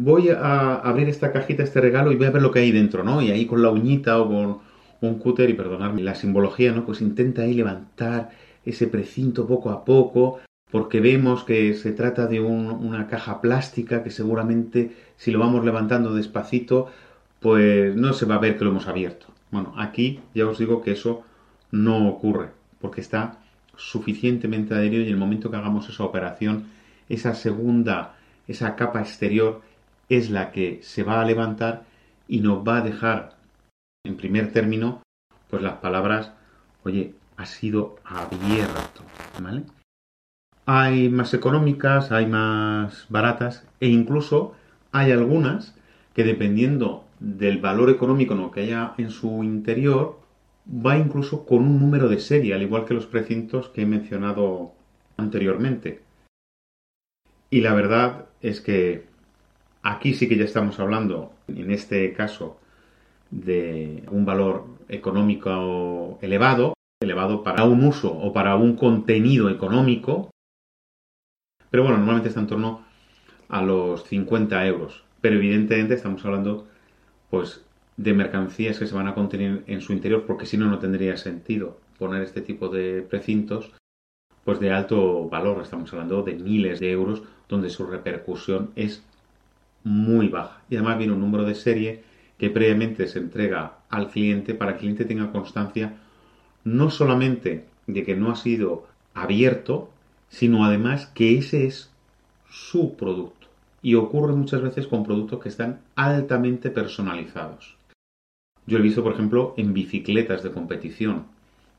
Voy 0.00 0.28
a 0.28 0.76
abrir 0.76 1.08
esta 1.08 1.32
cajita, 1.32 1.64
este 1.64 1.80
regalo 1.80 2.12
y 2.12 2.16
voy 2.16 2.26
a 2.26 2.30
ver 2.30 2.42
lo 2.42 2.52
que 2.52 2.60
hay 2.60 2.70
dentro, 2.70 3.02
¿no? 3.02 3.20
Y 3.20 3.30
ahí 3.30 3.46
con 3.46 3.62
la 3.62 3.70
uñita 3.70 4.20
o 4.20 4.28
con 4.28 4.58
un 5.00 5.18
cúter 5.18 5.50
y 5.50 5.54
perdonadme 5.54 6.02
la 6.02 6.14
simbología, 6.14 6.72
¿no? 6.72 6.86
Pues 6.86 7.00
intenta 7.00 7.42
ahí 7.42 7.54
levantar 7.54 8.30
ese 8.64 8.86
precinto 8.86 9.46
poco 9.46 9.70
a 9.70 9.84
poco, 9.84 10.38
porque 10.70 11.00
vemos 11.00 11.42
que 11.42 11.74
se 11.74 11.92
trata 11.92 12.26
de 12.26 12.40
una 12.40 13.08
caja 13.08 13.40
plástica 13.40 14.04
que 14.04 14.10
seguramente 14.10 14.92
si 15.16 15.32
lo 15.32 15.40
vamos 15.40 15.64
levantando 15.64 16.14
despacito, 16.14 16.88
pues 17.40 17.96
no 17.96 18.12
se 18.12 18.26
va 18.26 18.36
a 18.36 18.40
ver 18.40 18.56
que 18.56 18.64
lo 18.64 18.70
hemos 18.70 18.86
abierto. 18.86 19.26
Bueno, 19.50 19.74
aquí 19.78 20.20
ya 20.34 20.46
os 20.46 20.58
digo 20.58 20.80
que 20.82 20.92
eso 20.92 21.22
no 21.72 22.08
ocurre 22.08 22.50
porque 22.80 23.00
está 23.00 23.38
suficientemente 23.76 24.74
adherido 24.74 25.02
y 25.02 25.06
en 25.06 25.14
el 25.14 25.18
momento 25.18 25.50
que 25.50 25.56
hagamos 25.56 25.88
esa 25.88 26.04
operación, 26.04 26.66
esa 27.08 27.34
segunda, 27.34 28.16
esa 28.46 28.76
capa 28.76 29.00
exterior 29.00 29.62
es 30.08 30.30
la 30.30 30.52
que 30.52 30.80
se 30.82 31.02
va 31.02 31.20
a 31.20 31.24
levantar 31.24 31.84
y 32.26 32.40
nos 32.40 32.66
va 32.66 32.78
a 32.78 32.82
dejar 32.82 33.36
en 34.04 34.16
primer 34.16 34.52
término 34.52 35.02
pues 35.50 35.62
las 35.62 35.78
palabras, 35.78 36.32
oye, 36.84 37.14
ha 37.36 37.46
sido 37.46 37.96
abierto, 38.04 39.02
¿vale? 39.40 39.62
Hay 40.66 41.08
más 41.08 41.32
económicas, 41.32 42.12
hay 42.12 42.26
más 42.26 43.06
baratas 43.08 43.66
e 43.80 43.88
incluso 43.88 44.54
hay 44.92 45.12
algunas 45.12 45.74
que 46.14 46.24
dependiendo 46.24 47.04
del 47.20 47.58
valor 47.58 47.90
económico 47.90 48.50
que 48.50 48.60
haya 48.60 48.94
en 48.98 49.10
su 49.10 49.42
interior, 49.42 50.20
va 50.68 50.98
incluso 50.98 51.46
con 51.46 51.58
un 51.58 51.80
número 51.80 52.08
de 52.08 52.20
serie, 52.20 52.54
al 52.54 52.62
igual 52.62 52.84
que 52.84 52.94
los 52.94 53.06
precintos 53.06 53.68
que 53.68 53.82
he 53.82 53.86
mencionado 53.86 54.72
anteriormente. 55.16 56.02
Y 57.50 57.62
la 57.62 57.74
verdad 57.74 58.26
es 58.42 58.60
que 58.60 59.06
aquí 59.88 60.14
sí 60.14 60.28
que 60.28 60.36
ya 60.36 60.44
estamos 60.44 60.78
hablando, 60.80 61.32
en 61.48 61.70
este 61.70 62.12
caso, 62.12 62.58
de 63.30 64.04
un 64.10 64.24
valor 64.24 64.66
económico 64.88 66.18
elevado, 66.20 66.74
elevado 67.00 67.42
para 67.42 67.64
un 67.64 67.84
uso 67.84 68.12
o 68.12 68.32
para 68.32 68.56
un 68.56 68.76
contenido 68.76 69.48
económico, 69.48 70.30
pero 71.70 71.82
bueno, 71.82 71.98
normalmente 71.98 72.28
está 72.28 72.40
en 72.40 72.46
torno 72.46 72.84
a 73.48 73.62
los 73.62 74.04
50 74.04 74.66
euros. 74.66 75.04
Pero 75.20 75.36
evidentemente 75.36 75.94
estamos 75.94 76.24
hablando 76.24 76.66
pues 77.30 77.64
de 77.96 78.12
mercancías 78.12 78.78
que 78.78 78.86
se 78.86 78.94
van 78.94 79.08
a 79.08 79.14
contener 79.14 79.64
en 79.66 79.80
su 79.80 79.92
interior, 79.92 80.24
porque 80.26 80.46
si 80.46 80.56
no, 80.56 80.66
no 80.66 80.78
tendría 80.78 81.16
sentido 81.16 81.78
poner 81.98 82.22
este 82.22 82.42
tipo 82.42 82.68
de 82.68 83.02
precintos, 83.02 83.72
pues 84.44 84.60
de 84.60 84.70
alto 84.70 85.28
valor, 85.28 85.62
estamos 85.62 85.92
hablando 85.92 86.22
de 86.22 86.34
miles 86.34 86.78
de 86.80 86.90
euros, 86.90 87.22
donde 87.48 87.70
su 87.70 87.86
repercusión 87.86 88.70
es 88.76 89.02
muy 89.84 90.28
baja. 90.28 90.62
Y 90.68 90.76
además 90.76 90.98
viene 90.98 91.12
un 91.12 91.20
número 91.20 91.44
de 91.44 91.54
serie 91.54 92.02
que 92.38 92.50
previamente 92.50 93.08
se 93.08 93.18
entrega 93.18 93.78
al 93.88 94.08
cliente 94.08 94.54
para 94.54 94.72
que 94.72 94.76
el 94.76 94.80
cliente 94.80 95.04
tenga 95.04 95.32
constancia 95.32 95.96
no 96.64 96.90
solamente 96.90 97.64
de 97.86 98.04
que 98.04 98.14
no 98.14 98.30
ha 98.30 98.36
sido 98.36 98.86
abierto, 99.14 99.90
sino 100.28 100.64
además 100.64 101.06
que 101.06 101.38
ese 101.38 101.66
es 101.66 101.90
su 102.50 102.96
producto. 102.96 103.48
Y 103.82 103.94
ocurre 103.94 104.34
muchas 104.34 104.62
veces 104.62 104.86
con 104.86 105.04
productos 105.04 105.40
que 105.40 105.48
están 105.48 105.80
altamente 105.96 106.70
personalizados. 106.70 107.76
Yo 108.66 108.78
he 108.78 108.82
visto, 108.82 109.02
por 109.02 109.14
ejemplo, 109.14 109.54
en 109.56 109.72
bicicletas 109.72 110.42
de 110.42 110.52
competición, 110.52 111.24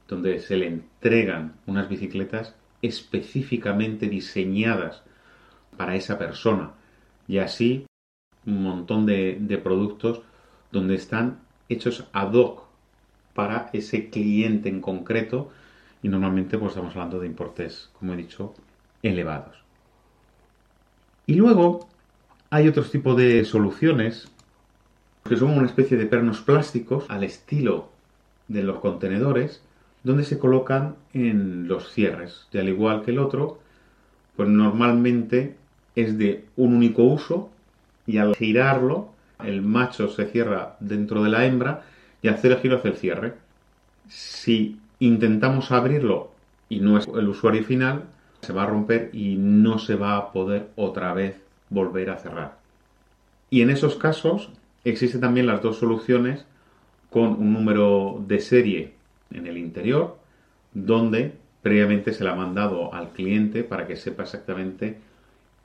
donde 0.07 0.39
se 0.39 0.57
le 0.57 0.67
entregan 0.67 1.53
unas 1.67 1.87
bicicletas 1.87 2.55
específicamente 2.81 4.07
diseñadas 4.07 5.03
para 5.77 5.95
esa 5.95 6.17
persona. 6.17 6.71
Y 7.27 7.37
así 7.37 7.85
un 8.45 8.63
montón 8.63 9.05
de, 9.05 9.59
productos 9.63 10.21
donde 10.71 10.95
están 10.95 11.39
hechos 11.67 12.05
ad 12.13 12.33
hoc 12.33 12.63
para 13.33 13.69
ese 13.73 14.09
cliente 14.09 14.69
en 14.69 14.81
concreto 14.81 15.49
y 16.01 16.09
normalmente 16.09 16.57
pues 16.57 16.71
estamos 16.71 16.95
hablando 16.95 17.19
de 17.19 17.27
importes, 17.27 17.89
como 17.97 18.13
he 18.13 18.17
dicho, 18.17 18.53
elevados. 19.03 19.57
Y 21.25 21.35
luego 21.35 21.87
hay 22.49 22.67
otros 22.67 22.91
tipos 22.91 23.15
de 23.17 23.45
soluciones 23.45 24.29
que 25.25 25.35
son 25.35 25.51
una 25.51 25.67
especie 25.67 25.97
de 25.97 26.07
pernos 26.07 26.41
plásticos 26.41 27.05
al 27.09 27.23
estilo 27.23 27.89
de 28.47 28.63
los 28.63 28.79
contenedores, 28.79 29.61
donde 30.03 30.23
se 30.23 30.39
colocan 30.39 30.95
en 31.13 31.67
los 31.67 31.91
cierres. 31.91 32.47
Y 32.51 32.57
al 32.57 32.69
igual 32.69 33.03
que 33.03 33.11
el 33.11 33.19
otro, 33.19 33.59
pues 34.35 34.49
normalmente 34.49 35.55
es 35.95 36.17
de 36.17 36.45
un 36.55 36.73
único 36.73 37.03
uso 37.03 37.51
y 38.09 38.17
al 38.17 38.35
girarlo, 38.35 39.09
el 39.43 39.61
macho 39.61 40.09
se 40.09 40.25
cierra 40.25 40.75
dentro 40.79 41.23
de 41.23 41.29
la 41.29 41.45
hembra 41.45 41.83
y 42.21 42.27
hacer 42.27 42.51
el 42.51 42.59
giro 42.59 42.77
hace 42.77 42.89
el 42.89 42.97
cierre. 42.97 43.33
Si 44.07 44.79
intentamos 44.99 45.71
abrirlo 45.71 46.31
y 46.67 46.79
no 46.79 46.97
es 46.97 47.07
el 47.07 47.29
usuario 47.29 47.63
final, 47.63 48.03
se 48.41 48.53
va 48.53 48.63
a 48.63 48.67
romper 48.67 49.09
y 49.13 49.35
no 49.37 49.79
se 49.79 49.95
va 49.95 50.17
a 50.17 50.31
poder 50.31 50.69
otra 50.75 51.13
vez 51.13 51.41
volver 51.69 52.09
a 52.09 52.17
cerrar. 52.17 52.57
Y 53.49 53.61
en 53.61 53.69
esos 53.69 53.95
casos 53.95 54.49
Existen 54.83 55.21
también 55.21 55.47
las 55.47 55.61
dos 55.61 55.77
soluciones 55.77 56.45
con 57.09 57.31
un 57.31 57.53
número 57.53 58.23
de 58.27 58.39
serie 58.39 58.93
en 59.31 59.45
el 59.47 59.57
interior, 59.57 60.17
donde 60.73 61.33
previamente 61.61 62.13
se 62.13 62.23
le 62.23 62.29
ha 62.29 62.35
mandado 62.35 62.93
al 62.93 63.09
cliente 63.09 63.63
para 63.63 63.87
que 63.87 63.97
sepa 63.97 64.23
exactamente 64.23 64.99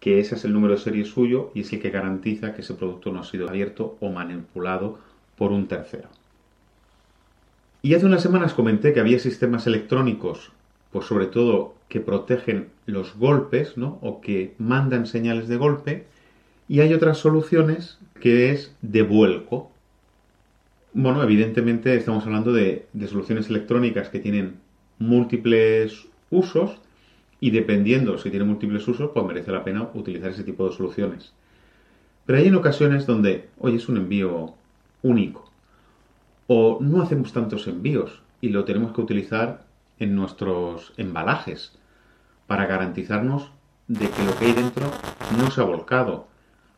que 0.04 0.20
ese 0.20 0.34
es 0.34 0.44
el 0.44 0.52
número 0.52 0.74
de 0.74 0.80
serie 0.80 1.06
suyo 1.06 1.50
y 1.54 1.62
es 1.62 1.72
el 1.72 1.80
que 1.80 1.88
garantiza 1.88 2.52
que 2.52 2.60
ese 2.60 2.74
producto 2.74 3.10
no 3.10 3.20
ha 3.20 3.24
sido 3.24 3.48
abierto 3.48 3.96
o 4.00 4.10
manipulado 4.10 4.98
por 5.34 5.50
un 5.50 5.66
tercero. 5.66 6.10
Y 7.80 7.94
hace 7.94 8.04
unas 8.04 8.20
semanas 8.20 8.52
comenté 8.52 8.92
que 8.92 9.00
había 9.00 9.18
sistemas 9.18 9.66
electrónicos, 9.66 10.52
pues 10.92 11.06
sobre 11.06 11.24
todo 11.24 11.74
que 11.88 12.00
protegen 12.00 12.68
los 12.84 13.16
golpes, 13.16 13.78
¿no? 13.78 13.98
O 14.02 14.20
que 14.20 14.52
mandan 14.58 15.06
señales 15.06 15.48
de 15.48 15.56
golpe, 15.56 16.04
Y 16.68 16.80
hay 16.80 16.92
otras 16.92 17.16
soluciones 17.16 17.98
que 18.20 18.50
es 18.50 18.76
de 18.82 19.00
vuelco. 19.00 19.70
Bueno, 20.92 21.22
evidentemente 21.22 21.94
estamos 21.96 22.26
hablando 22.26 22.52
de, 22.52 22.84
de 22.92 23.08
soluciones 23.08 23.48
electrónicas 23.48 24.10
que 24.10 24.18
tienen 24.18 24.56
múltiples 24.98 26.08
usos 26.30 26.78
y 27.40 27.50
dependiendo 27.50 28.18
si 28.18 28.30
tiene 28.30 28.44
múltiples 28.44 28.86
usos, 28.86 29.10
pues 29.12 29.26
merece 29.26 29.52
la 29.52 29.64
pena 29.64 29.88
utilizar 29.94 30.30
ese 30.30 30.44
tipo 30.44 30.68
de 30.68 30.74
soluciones. 30.74 31.32
Pero 32.26 32.38
hay 32.38 32.46
en 32.46 32.54
ocasiones 32.54 33.06
donde, 33.06 33.48
oye, 33.58 33.76
es 33.76 33.88
un 33.88 33.98
envío 33.98 34.54
único. 35.02 35.50
O 36.46 36.78
no 36.80 37.02
hacemos 37.02 37.32
tantos 37.32 37.66
envíos 37.68 38.22
y 38.40 38.48
lo 38.48 38.64
tenemos 38.64 38.92
que 38.92 39.00
utilizar 39.00 39.64
en 39.98 40.14
nuestros 40.14 40.92
embalajes 40.96 41.78
para 42.46 42.66
garantizarnos 42.66 43.50
de 43.88 44.08
que 44.08 44.24
lo 44.24 44.36
que 44.36 44.46
hay 44.46 44.52
dentro 44.52 44.90
no 45.38 45.50
se 45.50 45.60
ha 45.60 45.64
volcado. 45.64 46.26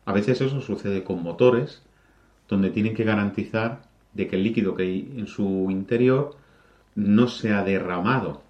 A 0.05 0.13
veces 0.13 0.41
eso 0.41 0.61
sucede 0.61 1.03
con 1.03 1.23
motores, 1.23 1.81
donde 2.47 2.69
tienen 2.69 2.93
que 2.93 3.03
garantizar 3.03 3.81
de 4.13 4.27
que 4.27 4.35
el 4.35 4.43
líquido 4.43 4.75
que 4.75 4.83
hay 4.83 5.13
en 5.17 5.27
su 5.27 5.67
interior 5.69 6.35
no 6.95 7.27
se 7.27 7.53
ha 7.53 7.63
derramado. 7.63 8.41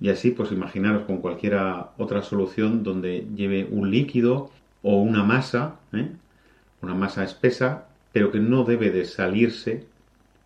Y 0.00 0.10
así, 0.10 0.30
pues 0.30 0.52
imaginaros 0.52 1.04
con 1.04 1.18
cualquiera 1.18 1.92
otra 1.96 2.22
solución 2.22 2.82
donde 2.82 3.26
lleve 3.34 3.66
un 3.70 3.90
líquido 3.90 4.50
o 4.82 5.00
una 5.00 5.24
masa, 5.24 5.76
¿eh? 5.92 6.10
una 6.82 6.94
masa 6.94 7.24
espesa, 7.24 7.86
pero 8.12 8.30
que 8.30 8.38
no 8.38 8.64
debe 8.64 8.90
de 8.90 9.04
salirse 9.04 9.86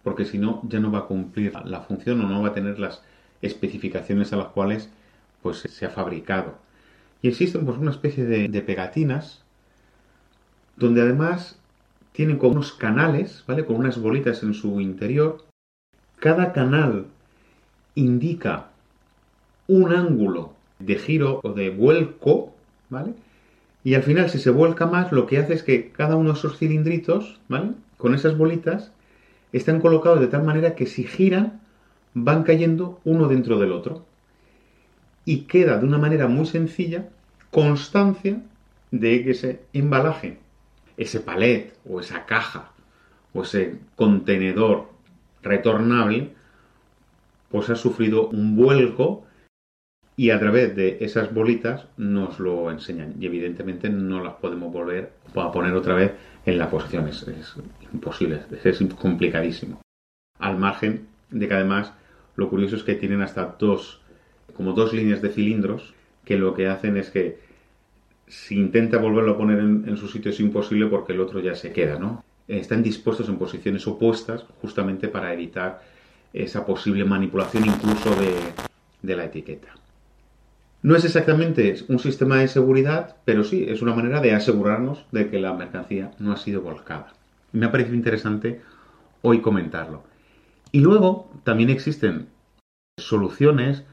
porque 0.03 0.25
si 0.25 0.39
no 0.39 0.63
ya 0.69 0.81
no 0.81 0.91
va 0.91 1.01
a 1.01 1.07
cumplir 1.07 1.53
la 1.65 1.81
función 1.81 2.21
o 2.21 2.29
no 2.29 2.43
va 2.43 2.49
a 2.49 2.55
tener 2.55 2.79
las 2.79 3.03
especificaciones 3.43 4.33
a 4.33 4.37
las 4.37 4.49
cuales 4.49 4.91
pues 5.43 5.59
se 5.59 5.87
ha 5.87 5.91
fabricado. 5.91 6.59
Y 7.23 7.29
existen 7.29 7.67
pues 7.67 7.79
una 7.79 7.91
especie 7.91 8.25
de, 8.25 8.49
de 8.49 8.63
pegatinas 8.63 9.43
donde 10.77 11.03
además 11.03 11.59
tienen 12.13 12.39
como 12.39 12.53
unos 12.53 12.73
canales, 12.73 13.45
¿vale? 13.47 13.65
Con 13.65 13.77
unas 13.77 14.01
bolitas 14.01 14.43
en 14.43 14.55
su 14.55 14.81
interior. 14.81 15.45
Cada 16.19 16.53
canal 16.53 17.07
indica 17.95 18.70
un 19.71 19.93
ángulo 19.93 20.53
de 20.81 20.97
giro 20.97 21.41
o 21.45 21.53
de 21.53 21.71
vuelco, 21.71 22.53
¿vale? 22.89 23.15
Y 23.85 23.95
al 23.95 24.03
final, 24.03 24.29
si 24.29 24.41
se 24.41 24.51
vuelca 24.51 24.87
más, 24.87 25.13
lo 25.13 25.27
que 25.27 25.39
hace 25.39 25.55
es 25.55 25.63
que 25.63 25.93
cada 25.93 26.17
uno 26.17 26.33
de 26.33 26.39
esos 26.39 26.59
cilindritos, 26.59 27.39
¿vale? 27.49 27.71
Con 27.97 28.15
esas 28.15 28.37
bolitas, 28.37 28.91
están 29.53 29.81
colocados 29.81 30.19
de 30.19 30.27
tal 30.27 30.43
manera 30.43 30.75
que 30.75 30.87
si 30.87 31.05
giran, 31.05 31.61
van 32.15 32.43
cayendo 32.43 33.01
uno 33.05 33.29
dentro 33.29 33.61
del 33.61 33.71
otro. 33.71 34.05
Y 35.25 35.43
queda 35.43 35.79
de 35.79 35.87
una 35.87 35.99
manera 35.99 36.27
muy 36.27 36.47
sencilla 36.47 37.09
constancia 37.53 38.43
de 38.91 39.23
que 39.23 39.31
ese 39.31 39.61
embalaje, 39.73 40.39
ese 40.97 41.21
palet 41.21 41.75
o 41.89 42.01
esa 42.01 42.27
caja 42.27 42.73
o 43.33 43.43
ese 43.43 43.77
contenedor 43.95 44.89
retornable, 45.43 46.33
pues 47.51 47.71
ha 47.71 47.77
sufrido 47.77 48.29
un 48.29 48.57
vuelco 48.57 49.25
y 50.21 50.33
a 50.33 50.39
través 50.39 50.77
de 50.77 50.99
esas 51.01 51.33
bolitas 51.33 51.87
nos 51.97 52.39
lo 52.41 52.71
enseñan 52.71 53.15
y 53.19 53.25
evidentemente 53.25 53.89
no 53.89 54.23
las 54.23 54.35
podemos 54.35 54.71
volver 54.71 55.13
a 55.35 55.51
poner 55.51 55.73
otra 55.73 55.95
vez 55.95 56.13
en 56.45 56.59
la 56.59 56.69
posición, 56.69 57.09
es, 57.09 57.25
imposible, 57.91 58.43
es 58.63 58.79
complicadísimo. 58.99 59.81
Al 60.39 60.59
margen 60.59 61.07
de 61.31 61.49
que 61.49 61.55
además 61.55 61.95
lo 62.37 62.51
curioso 62.51 62.77
es 62.77 62.83
que 62.83 62.97
tienen 62.97 63.23
hasta 63.23 63.57
dos, 63.59 64.03
como 64.53 64.75
dos 64.75 64.93
líneas 64.93 65.23
de 65.23 65.31
cilindros 65.31 65.95
que 66.27 66.37
lo 66.37 66.53
que 66.53 66.69
hacen 66.69 66.99
es 66.99 67.09
que 67.09 67.39
si 68.27 68.59
intenta 68.59 68.99
volverlo 68.99 69.33
a 69.33 69.39
poner 69.39 69.59
en, 69.59 69.97
su 69.97 70.07
sitio 70.07 70.33
es 70.33 70.41
imposible 70.41 70.85
porque 70.89 71.15
el 71.15 71.21
otro 71.23 71.41
ya 71.41 71.55
se 71.55 71.73
queda, 71.73 71.99
¿no? 71.99 72.23
Están 72.47 72.83
dispuestos 72.83 73.31
en 73.31 73.39
posiciones 73.39 73.87
opuestas 73.87 74.45
justamente 74.61 75.09
para 75.09 75.33
evitar 75.33 75.81
esa 76.35 76.67
posible 76.67 77.07
manipulación 77.07 77.65
incluso 77.65 78.15
de 79.01 79.17
la 79.17 79.25
etiqueta. 79.25 79.80
No 80.83 80.97
es 80.97 81.05
exactamente 81.05 81.77
un 81.89 81.99
sistema 81.99 82.39
de 82.39 82.49
seguridad, 82.49 83.17
pero 83.27 83.45
sí 83.45 83.67
es 83.69 83.83
una 83.83 83.95
manera 83.95 84.21
de 84.21 84.33
asegurarnos 84.33 85.05
de 85.13 85.29
que 85.29 85.39
la 85.39 85.53
mercancía 85.53 86.13
no 86.19 86.33
ha 86.33 86.39
sido 86.39 86.63
volcada. 86.63 87.13
Me 87.53 87.67
ha 87.67 87.71
parecido 87.71 87.97
interesante 87.97 88.63
hoy 89.21 89.41
comentarlo. 89.41 90.05
Y 90.73 90.81
luego 90.81 91.31
también 91.45 91.69
existen 91.69 92.29
soluciones 92.97 93.85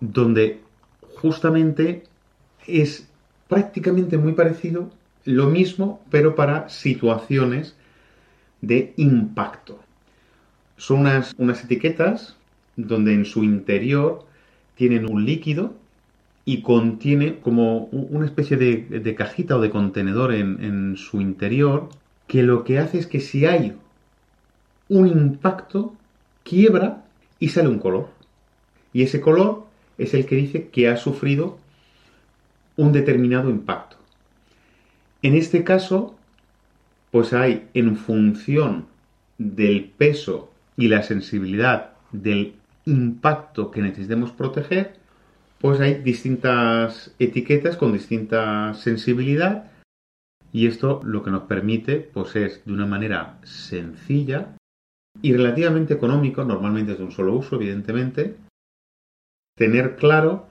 donde 0.00 0.60
justamente 1.16 2.04
es 2.66 3.08
prácticamente 3.48 4.16
muy 4.16 4.32
parecido 4.32 4.90
lo 5.24 5.46
mismo, 5.46 6.02
pero 6.10 6.34
para 6.34 6.70
situaciones 6.70 7.76
de 8.62 8.94
impacto. 8.96 9.78
Son 10.76 11.00
unas, 11.00 11.34
unas 11.36 11.62
etiquetas 11.64 12.36
donde 12.76 13.12
en 13.12 13.26
su 13.26 13.44
interior 13.44 14.24
tienen 14.74 15.10
un 15.10 15.24
líquido 15.24 15.74
y 16.44 16.62
contiene 16.62 17.38
como 17.38 17.84
una 17.86 18.26
especie 18.26 18.56
de, 18.56 19.14
cajita 19.14 19.56
o 19.56 19.60
de 19.60 19.70
contenedor 19.70 20.34
en, 20.34 20.96
su 20.96 21.20
interior 21.20 21.88
que 22.26 22.42
lo 22.42 22.64
que 22.64 22.78
hace 22.78 22.98
es 22.98 23.06
que 23.06 23.20
si 23.20 23.46
hay 23.46 23.74
un 24.88 25.06
impacto, 25.06 25.94
quiebra 26.42 27.04
y 27.38 27.48
sale 27.48 27.68
un 27.68 27.78
color. 27.78 28.08
Y 28.92 29.02
ese 29.02 29.20
color 29.20 29.64
es 29.98 30.14
el 30.14 30.26
que 30.26 30.36
dice 30.36 30.68
que 30.68 30.88
ha 30.88 30.96
sufrido 30.96 31.58
un 32.76 32.92
determinado 32.92 33.48
impacto. 33.48 33.96
En 35.22 35.34
este 35.34 35.64
caso, 35.64 36.14
pues 37.10 37.32
hay 37.32 37.68
en 37.74 37.96
función 37.96 38.86
del 39.38 39.84
peso 39.84 40.50
y 40.76 40.88
la 40.88 41.02
sensibilidad 41.02 41.92
del 42.12 42.54
impacto 42.84 43.70
que 43.70 43.80
necesitemos 43.80 44.32
proteger, 44.32 44.96
pues 45.64 45.80
hay 45.80 45.94
distintas 45.94 47.14
etiquetas 47.18 47.78
con 47.78 47.94
distinta 47.94 48.74
sensibilidad 48.74 49.72
y 50.52 50.66
esto 50.66 51.00
lo 51.02 51.22
que 51.22 51.30
nos 51.30 51.44
permite 51.44 52.00
pues 52.00 52.36
es 52.36 52.62
de 52.66 52.72
una 52.74 52.84
manera 52.84 53.38
sencilla 53.44 54.58
y 55.22 55.32
relativamente 55.32 55.94
económico, 55.94 56.44
normalmente 56.44 56.92
es 56.92 56.98
de 56.98 57.04
un 57.04 57.12
solo 57.12 57.32
uso 57.32 57.56
evidentemente, 57.56 58.36
tener 59.56 59.96
claro 59.96 60.48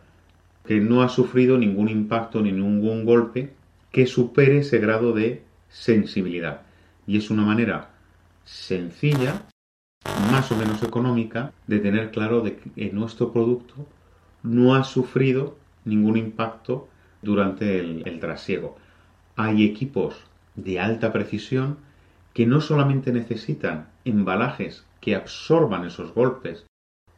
que 0.65 0.79
no 0.79 1.03
ha 1.03 1.09
sufrido 1.09 1.59
ningún 1.59 1.89
impacto 1.89 2.41
ni 2.41 2.51
ningún 2.51 3.05
golpe 3.05 3.53
que 3.91 4.07
supere 4.07 4.57
ese 4.57 4.79
grado 4.79 5.13
de 5.13 5.43
sensibilidad. 5.69 6.63
Y 7.05 7.19
es 7.19 7.29
una 7.29 7.43
manera 7.43 7.91
sencilla, 8.45 9.45
más 10.31 10.51
o 10.51 10.55
menos 10.55 10.81
económica, 10.81 11.53
de 11.67 11.77
tener 11.77 12.09
claro 12.09 12.41
de 12.41 12.55
que 12.55 12.89
nuestro 12.91 13.31
producto 13.31 13.85
no 14.43 14.75
ha 14.75 14.83
sufrido 14.83 15.57
ningún 15.85 16.17
impacto 16.17 16.87
durante 17.21 17.79
el, 17.79 18.19
trasiego. 18.19 18.77
Hay 19.35 19.65
equipos 19.65 20.15
de 20.55 20.79
alta 20.79 21.11
precisión 21.11 21.77
que 22.33 22.45
no 22.45 22.61
solamente 22.61 23.11
necesitan 23.11 23.87
embalajes 24.05 24.85
que 24.99 25.15
absorban 25.15 25.85
esos 25.85 26.13
golpes, 26.13 26.65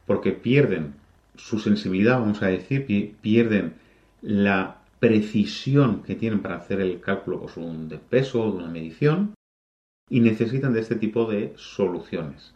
porque 0.06 0.32
pierden 0.32 0.94
su 1.36 1.58
sensibilidad, 1.58 2.18
vamos 2.18 2.42
a 2.42 2.46
decir, 2.46 3.16
pierden 3.20 3.74
la 4.22 4.78
precisión 5.00 6.02
que 6.02 6.14
tienen 6.14 6.40
para 6.40 6.56
hacer 6.56 6.80
el 6.80 7.00
cálculo 7.00 7.40
pues, 7.40 7.54
de 7.88 7.98
peso 7.98 8.42
o 8.42 8.52
de 8.52 8.58
una 8.58 8.68
medición, 8.68 9.34
y 10.08 10.20
necesitan 10.20 10.72
de 10.72 10.80
este 10.80 10.96
tipo 10.96 11.30
de 11.30 11.52
soluciones. 11.56 12.54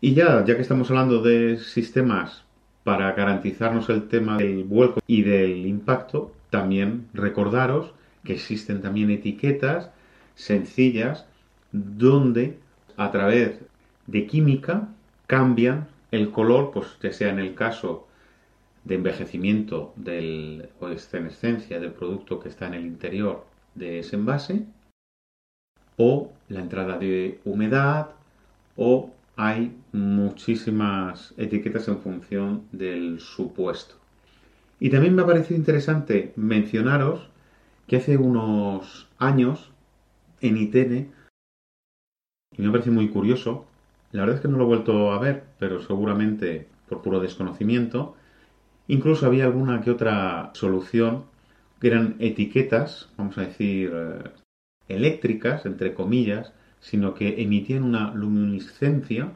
Y 0.00 0.14
ya, 0.14 0.44
ya 0.44 0.56
que 0.56 0.62
estamos 0.62 0.90
hablando 0.90 1.22
de 1.22 1.58
sistemas 1.58 2.44
para 2.84 3.12
garantizarnos 3.12 3.88
el 3.88 4.08
tema 4.08 4.38
del 4.38 4.64
vuelco 4.64 5.00
y 5.06 5.22
del 5.22 5.66
impacto, 5.66 6.32
también 6.50 7.08
recordaros 7.14 7.92
que 8.24 8.34
existen 8.34 8.82
también 8.82 9.10
etiquetas 9.10 9.90
sencillas 10.34 11.26
donde 11.72 12.58
a 12.96 13.10
través 13.10 13.60
de 14.06 14.26
química 14.26 14.88
cambian 15.26 15.88
el 16.10 16.30
color, 16.30 16.72
pues 16.72 16.86
ya 17.02 17.12
sea 17.12 17.30
en 17.30 17.38
el 17.38 17.54
caso 17.54 18.06
de 18.84 18.96
envejecimiento 18.96 19.92
del, 19.96 20.68
o 20.80 20.88
de 20.88 20.98
del 21.80 21.92
producto 21.92 22.40
que 22.40 22.48
está 22.48 22.66
en 22.66 22.74
el 22.74 22.86
interior 22.86 23.46
de 23.74 24.00
ese 24.00 24.16
envase, 24.16 24.66
o 25.96 26.30
la 26.48 26.60
entrada 26.60 26.98
de 26.98 27.40
humedad, 27.44 28.10
o 28.76 29.10
hay 29.36 29.76
muchísimas 29.92 31.34
etiquetas 31.36 31.88
en 31.88 31.98
función 31.98 32.66
del 32.72 33.20
supuesto. 33.20 33.94
Y 34.78 34.90
también 34.90 35.14
me 35.14 35.22
ha 35.22 35.26
parecido 35.26 35.58
interesante 35.58 36.32
mencionaros 36.36 37.28
que 37.86 37.96
hace 37.96 38.16
unos 38.16 39.08
años 39.18 39.70
en 40.40 40.56
ITN, 40.56 41.12
y 42.56 42.62
me 42.62 42.68
ha 42.68 42.72
parecido 42.72 42.94
muy 42.94 43.08
curioso, 43.08 43.66
la 44.10 44.22
verdad 44.22 44.36
es 44.36 44.42
que 44.42 44.48
no 44.48 44.58
lo 44.58 44.64
he 44.64 44.66
vuelto 44.66 45.12
a 45.12 45.18
ver, 45.18 45.44
pero 45.58 45.80
seguramente 45.80 46.68
por 46.88 47.02
puro 47.02 47.20
desconocimiento, 47.20 48.14
incluso 48.88 49.26
había 49.26 49.44
alguna 49.44 49.80
que 49.80 49.90
otra 49.90 50.50
solución 50.54 51.24
eran 51.80 52.16
etiquetas, 52.18 53.08
vamos 53.16 53.38
a 53.38 53.42
decir, 53.42 53.90
eh, 53.92 54.30
eléctricas, 54.88 55.66
entre 55.66 55.94
comillas, 55.94 56.52
sino 56.82 57.14
que 57.14 57.40
emitían 57.40 57.84
una 57.84 58.12
luminiscencia 58.12 59.32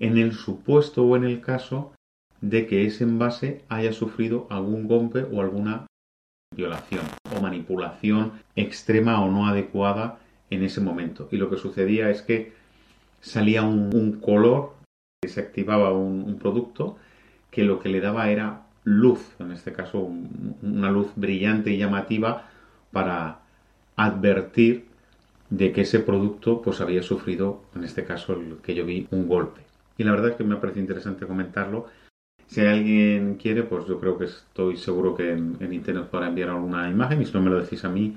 en 0.00 0.18
el 0.18 0.32
supuesto 0.32 1.04
o 1.04 1.16
en 1.16 1.22
el 1.22 1.40
caso 1.40 1.92
de 2.40 2.66
que 2.66 2.86
ese 2.86 3.04
envase 3.04 3.62
haya 3.68 3.92
sufrido 3.92 4.48
algún 4.50 4.88
golpe 4.88 5.24
o 5.30 5.40
alguna 5.40 5.86
violación 6.56 7.02
o 7.36 7.40
manipulación 7.40 8.32
extrema 8.56 9.22
o 9.22 9.30
no 9.30 9.46
adecuada 9.46 10.18
en 10.50 10.64
ese 10.64 10.80
momento. 10.80 11.28
Y 11.30 11.36
lo 11.36 11.48
que 11.48 11.56
sucedía 11.56 12.10
es 12.10 12.22
que 12.22 12.52
salía 13.20 13.62
un, 13.62 14.18
color, 14.20 14.74
que 15.22 15.28
se 15.28 15.40
activaba 15.40 15.92
un, 15.92 16.38
producto 16.38 16.96
que 17.50 17.64
lo 17.64 17.78
que 17.78 17.90
le 17.90 18.00
daba 18.00 18.30
era 18.30 18.62
luz, 18.84 19.20
en 19.38 19.52
este 19.52 19.72
caso 19.72 20.10
una 20.62 20.90
luz 20.90 21.12
brillante 21.14 21.70
y 21.70 21.78
llamativa 21.78 22.48
para 22.90 23.40
advertir 23.96 24.86
de 25.52 25.70
que 25.70 25.82
ese 25.82 26.00
producto 26.00 26.62
pues 26.62 26.80
había 26.80 27.02
sufrido, 27.02 27.60
en 27.74 27.84
este 27.84 28.04
caso 28.04 28.32
el 28.32 28.56
que 28.62 28.74
yo 28.74 28.86
vi, 28.86 29.06
un 29.10 29.28
golpe. 29.28 29.60
Y 29.98 30.04
la 30.04 30.12
verdad 30.12 30.30
es 30.30 30.36
que 30.36 30.44
me 30.44 30.56
parece 30.56 30.80
interesante 30.80 31.26
comentarlo. 31.26 31.88
Si 32.46 32.62
alguien 32.62 33.34
quiere, 33.34 33.62
pues 33.62 33.86
yo 33.86 34.00
creo 34.00 34.16
que 34.16 34.24
estoy 34.24 34.78
seguro 34.78 35.14
que 35.14 35.30
en, 35.30 35.58
internet 35.70 36.06
podrá 36.06 36.28
enviar 36.28 36.48
alguna 36.48 36.88
imagen 36.88 37.20
y 37.20 37.26
si 37.26 37.34
no 37.34 37.42
me 37.42 37.50
lo 37.50 37.60
decís 37.60 37.84
a 37.84 37.90
mí, 37.90 38.16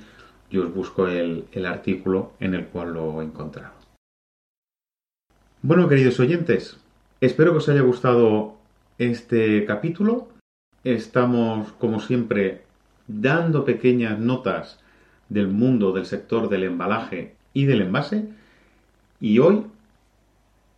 yo 0.50 0.64
os 0.64 0.74
busco 0.74 1.10
el, 1.10 1.44
el 1.52 1.66
artículo 1.66 2.32
en 2.40 2.54
el 2.54 2.68
cual 2.68 2.94
lo 2.94 3.22
he 3.22 3.26
encontrado. 3.26 3.74
Bueno, 5.62 5.90
queridos 5.90 6.18
oyentes, 6.22 6.78
espero 7.20 7.52
que 7.52 7.58
os 7.58 7.68
haya 7.68 7.82
gustado 7.82 8.56
este 8.98 9.66
capítulo. 9.66 10.30
Estamos, 10.86 11.74
como 11.74 12.00
siempre, 12.00 12.62
dando 13.08 13.66
pequeñas 13.66 14.20
notas 14.20 14.80
del 15.30 15.48
mundo 15.48 15.92
del 15.92 16.06
sector 16.06 16.50
del 16.50 16.64
embalaje 16.64 17.36
y 17.54 17.66
del 17.66 17.82
envase. 17.82 18.30
Y 19.20 19.40
hoy 19.40 19.66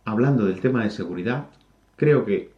hablando 0.04 0.46
del 0.46 0.60
tema 0.60 0.84
de 0.84 0.90
seguridad, 0.90 1.46
creo 1.96 2.24
que 2.24 2.50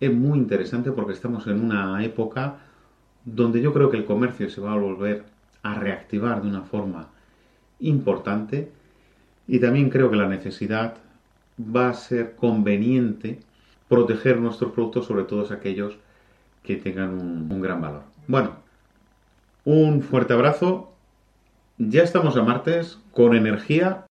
es 0.00 0.12
muy 0.12 0.38
interesante 0.38 0.92
porque 0.92 1.12
estamos 1.12 1.46
en 1.46 1.64
una 1.64 2.04
época 2.04 2.58
donde 3.24 3.62
yo 3.62 3.72
creo 3.72 3.90
que 3.90 3.96
el 3.96 4.04
comercio 4.04 4.50
se 4.50 4.60
va 4.60 4.72
a 4.72 4.78
volver 4.78 5.24
a 5.62 5.74
reactivar 5.74 6.42
de 6.42 6.48
una 6.48 6.62
forma 6.62 7.08
importante 7.80 8.70
y 9.46 9.60
también 9.60 9.88
creo 9.88 10.10
que 10.10 10.16
la 10.16 10.28
necesidad 10.28 10.96
va 11.58 11.88
a 11.88 11.94
ser 11.94 12.34
conveniente 12.36 13.40
proteger 13.88 14.38
nuestros 14.38 14.72
productos, 14.72 15.06
sobre 15.06 15.24
todo 15.24 15.46
aquellos 15.52 15.96
que 16.62 16.76
tengan 16.76 17.10
un, 17.10 17.50
un 17.50 17.60
gran 17.60 17.80
valor. 17.80 18.02
Bueno, 18.26 18.56
un 19.64 20.02
fuerte 20.02 20.32
abrazo. 20.32 20.93
Ya 21.78 22.04
estamos 22.04 22.36
a 22.36 22.42
martes 22.44 23.00
con 23.10 23.34
energía 23.34 24.06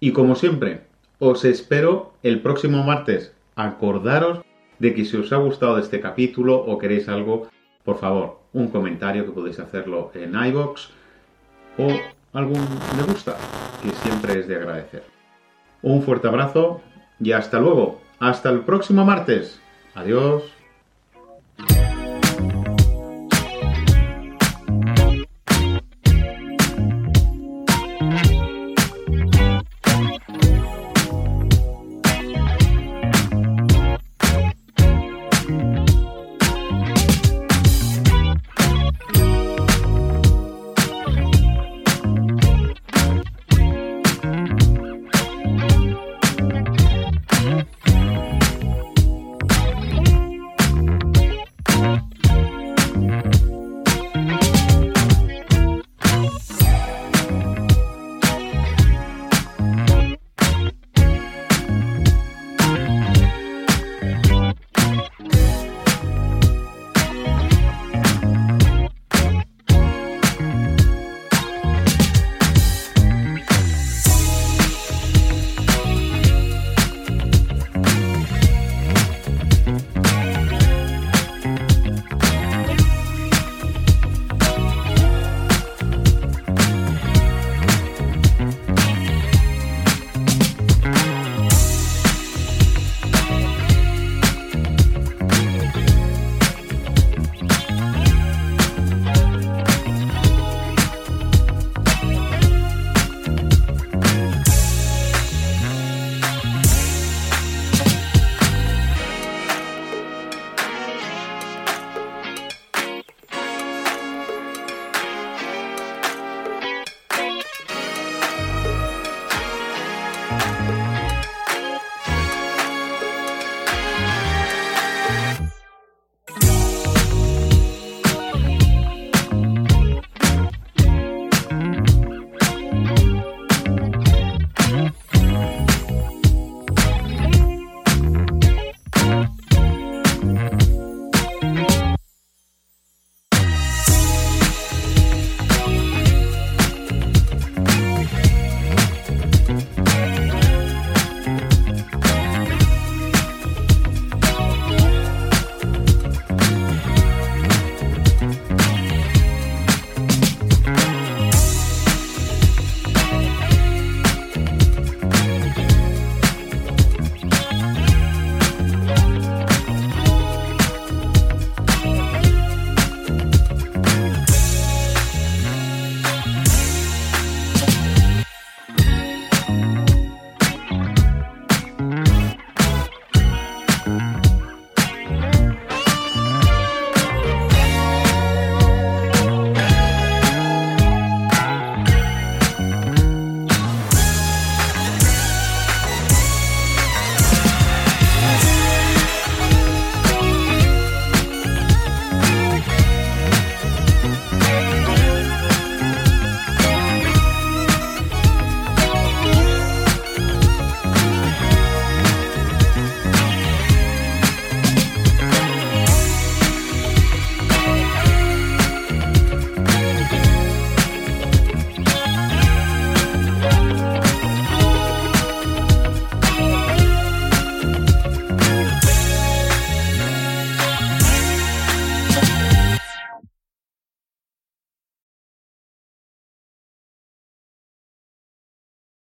y 0.00 0.12
como 0.12 0.34
siempre, 0.34 0.84
os 1.18 1.44
espero 1.44 2.14
el 2.22 2.40
próximo 2.40 2.82
martes. 2.84 3.34
Acordaros 3.54 4.40
de 4.78 4.94
que 4.94 5.04
si 5.04 5.18
os 5.18 5.30
ha 5.30 5.36
gustado 5.36 5.78
este 5.78 6.00
capítulo 6.00 6.56
o 6.56 6.78
queréis 6.78 7.10
algo, 7.10 7.48
por 7.84 7.98
favor, 7.98 8.40
un 8.54 8.68
comentario 8.68 9.26
que 9.26 9.32
podéis 9.32 9.58
hacerlo 9.58 10.10
en 10.14 10.34
iBox 10.34 10.88
o 11.76 11.88
algún 12.32 12.66
me 12.96 13.02
gusta, 13.02 13.36
que 13.82 13.90
siempre 13.90 14.40
es 14.40 14.48
de 14.48 14.56
agradecer. 14.56 15.04
Un 15.82 16.02
fuerte 16.02 16.28
abrazo 16.28 16.80
y 17.20 17.32
hasta 17.32 17.60
luego. 17.60 18.00
Hasta 18.20 18.48
el 18.48 18.60
próximo 18.60 19.04
martes. 19.04 19.60
Adiós. 19.94 20.44